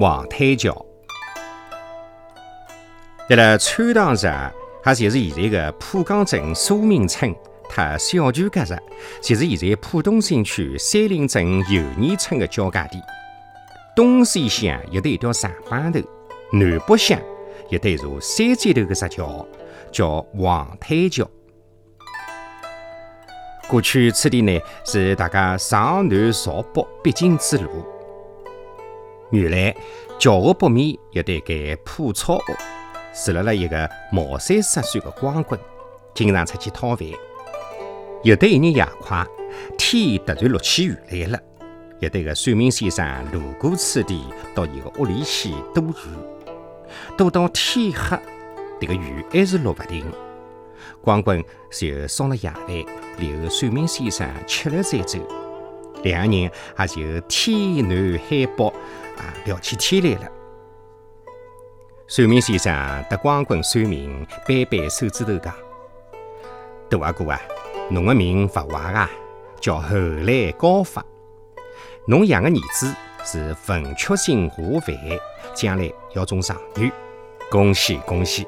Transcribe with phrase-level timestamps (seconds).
[0.00, 0.86] 黄滩桥，
[3.30, 4.28] 辣辣川塘市，
[4.86, 7.34] 也就是现在的浦江镇苏明村
[7.68, 8.78] 和小泉隔日，
[9.20, 13.02] 就是现在浦东新区三林镇油泥村的交界地。
[13.96, 15.98] 东西向有得一条长浜头，
[16.52, 17.20] 南北向
[17.68, 19.44] 有得一座三尖头的石桥，
[19.90, 21.28] 叫黄滩桥。
[23.66, 27.84] 过去此地呢是大家上南朝北必经之路。
[29.30, 29.76] 原来
[30.18, 32.40] 桥的北面有得间破草屋，
[33.12, 35.60] 住了了一个毛三十岁的光棍，
[36.14, 37.06] 经常出去讨饭。
[38.24, 39.26] 有得一日夜快，
[39.76, 41.38] 天突然落起雨来了，
[42.00, 44.24] 有得个算命先生路过此地，
[44.54, 46.48] 到伊个屋里去躲雨，
[47.16, 48.18] 躲到天黑，
[48.80, 50.04] 这个雨还是落不停。
[51.02, 52.68] 光棍就烧了夜饭，
[53.18, 55.18] 留算命先生吃了再走。
[56.02, 56.50] 两个人也
[56.86, 58.66] 就天南海北
[59.16, 60.32] 啊聊起天来了。
[62.06, 65.54] 算命先生得光棍算命，掰掰手指头讲
[66.88, 67.38] ：“大阿哥啊，
[67.90, 69.10] 侬个命勿坏啊，
[69.60, 71.04] 叫后来高发。
[72.06, 74.96] 侬养个儿子是文曲星下凡，
[75.54, 76.90] 将来要中状元，
[77.50, 78.46] 恭喜恭喜！”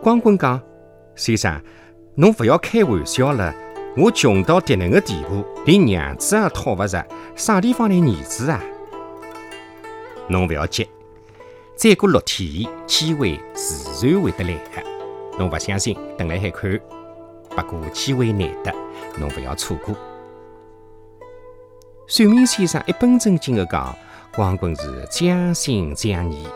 [0.00, 0.62] 光棍讲
[1.16, 1.60] ：“先生，
[2.14, 3.52] 侬勿要开玩笑了。”
[3.96, 8.62] 我穷到迭能个地步，连娘子也讨勿着，啥地方来儿子啊？
[10.28, 10.88] 侬勿要急，
[11.74, 15.38] 再过六天，机会自然会得来的。
[15.38, 16.80] 侬勿相信，等来海看。
[17.50, 18.72] 不过机会难得，
[19.18, 19.94] 侬勿要错过。
[22.06, 23.92] 算命先生一本正经的讲，
[24.32, 26.46] 光棍是将信将疑。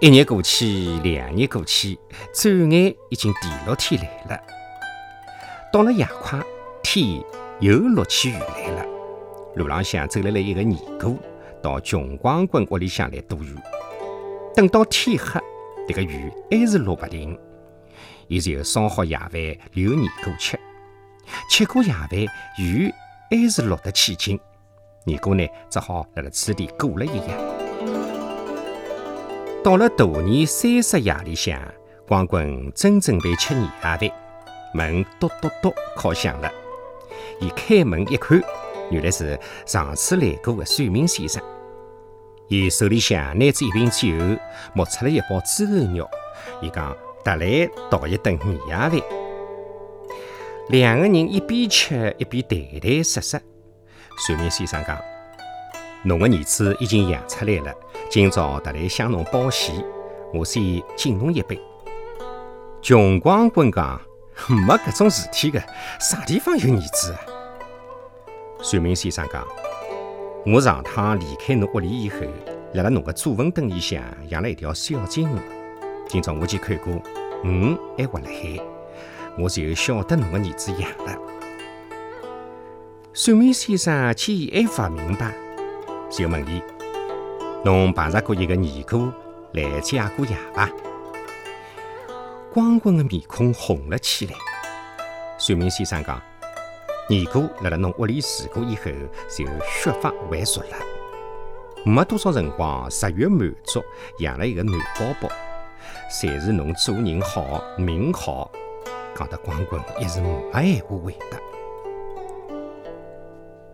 [0.00, 1.98] 一日过去，两日过去，
[2.32, 4.42] 转眼已经第六天来了。
[5.72, 6.40] 到了夜快，
[6.84, 7.20] 天
[7.58, 8.86] 又落起雨来了。
[9.56, 11.18] 路浪向走来了一个尼姑，
[11.60, 13.56] 到穷光棍屋里向来躲雨。
[14.54, 15.40] 等到天黑，
[15.88, 17.36] 这个雨还是落不停。
[18.28, 19.32] 伊就烧好夜饭
[19.72, 20.56] 留尼姑吃。
[21.50, 22.12] 吃过夜饭，
[22.60, 22.88] 雨
[23.32, 24.38] 还是落得起劲。
[25.04, 27.67] 尼姑呢，只好辣辣此地过了一夜。
[29.62, 31.60] 到了大年三十夜里向，
[32.06, 34.00] 光棍正准备吃年夜饭，
[34.72, 36.50] 门笃笃笃敲响了。
[37.40, 38.40] 伊开门一看，
[38.90, 41.42] 原来是上次来过的算命先生。
[42.46, 44.08] 伊手里向拿着一瓶酒，
[44.74, 46.08] 摸出了一包猪头肉。
[46.62, 48.92] 伊讲特来讨一顿年夜饭。
[50.68, 53.40] 两个人一边吃一边谈谈说说。
[54.24, 54.98] 算命先生讲。
[56.04, 57.74] 侬个儿子已经养出来了，
[58.08, 59.72] 今朝特来向侬报喜，
[60.32, 60.62] 我先
[60.96, 61.60] 敬侬一杯。
[62.80, 64.00] 穷光棍讲
[64.48, 65.60] ：“没搿种事体个，
[65.98, 67.20] 啥地方有儿子啊？”
[68.62, 69.44] 算命先生讲
[70.46, 72.18] ：“我上趟离开侬屋里以后，
[72.74, 75.38] 辣辣侬个祖坟墩里向养了一条小金鱼，
[76.08, 77.02] 今朝我去看过，
[77.42, 78.60] 鱼还活辣海，
[79.36, 81.18] 我就晓得侬个儿子养了。”
[83.12, 85.34] 算命先生见伊还勿明白。
[86.18, 86.60] 就问伊
[87.64, 89.08] ：“侬碰着过一个尼姑
[89.52, 90.68] 来借过夜伐？”
[92.52, 94.32] 光棍的面孔红了起来。
[95.38, 96.20] 算命先生讲
[97.08, 98.90] ：“尼姑辣辣侬屋里住过以后，
[99.30, 99.46] 就
[99.80, 100.76] 削发还俗了。
[101.84, 103.80] 没多少辰光，食欲满足，
[104.18, 105.32] 养了一个男宝宝。
[106.10, 108.50] 侪是侬做人好，命好。”
[109.16, 111.38] 讲得光棍一时没闲话回答。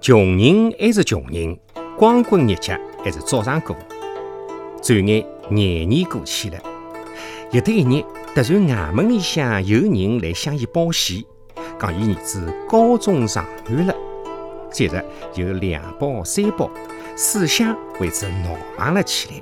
[0.00, 1.56] 穷人还是穷人。
[2.02, 3.76] 光棍日脚还是照常过，
[4.82, 6.58] 转眼廿年过去了。
[7.52, 8.02] 有得一日，
[8.34, 11.24] 突然衙门里向有人来向伊报喜，
[11.78, 13.94] 讲伊儿子高中状元了。
[14.72, 15.04] 接着
[15.36, 16.68] 有两报三报，
[17.14, 19.40] 四乡为之闹忙了起来。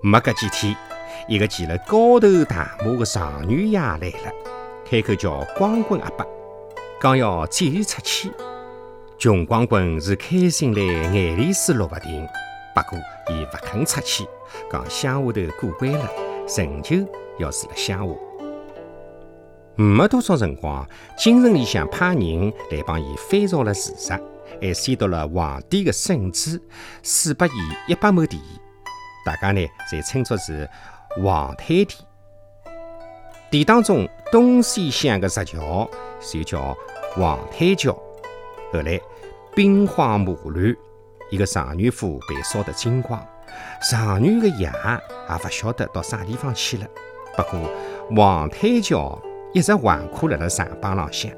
[0.00, 0.76] 没隔几天，
[1.26, 4.32] 一个骑了高头大马的状元爷来了，
[4.88, 6.24] 开口叫光棍阿伯，
[7.00, 8.30] 刚要接伊出去。
[9.20, 12.26] 穷光棍是开心来眼泪水落不停，
[12.74, 14.26] 不过伊勿肯出去，
[14.72, 16.10] 讲乡下头过关了，
[16.56, 16.96] 仍旧
[17.38, 18.14] 要住了乡下。
[19.76, 20.88] 没多少辰光，
[21.18, 24.18] 京城里向派人来帮伊翻查了事实，
[24.58, 26.58] 还先到了皇帝的圣旨，
[27.02, 27.50] 赐拨伊
[27.88, 28.40] 一百亩地，
[29.26, 29.60] 大家呢
[29.92, 30.66] 侪称作是
[31.22, 31.94] 皇太地。
[33.50, 35.86] 地当中东西向的石桥
[36.22, 36.74] 就叫
[37.14, 37.94] 皇太桥。
[38.72, 39.00] 后来
[39.54, 40.76] 兵荒马乱，
[41.30, 43.20] 一个长女府被烧得精光，
[43.90, 44.70] 长女的爷也
[45.34, 46.86] 勿晓得到啥地方去了。
[47.36, 47.70] 不过
[48.16, 49.20] 皇太桥
[49.52, 51.30] 一直纨绔辣辣长浜浪向。